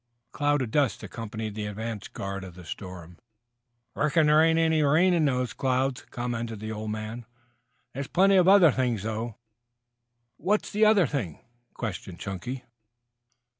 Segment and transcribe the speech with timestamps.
[0.33, 3.19] A cloud of dust accompanied the advance guard of the storm.
[3.93, 7.27] "Reckon there ain't any rain in them clouds," commented the old man.
[7.93, 9.37] "There's plenty of the other thing, though."
[10.37, 11.37] "What's the other thing?"
[11.75, 12.63] questioned Chunky.